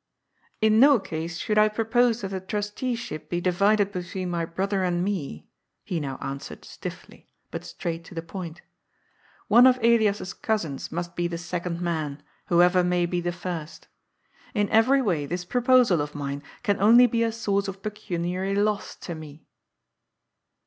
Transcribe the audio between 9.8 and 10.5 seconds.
Elias's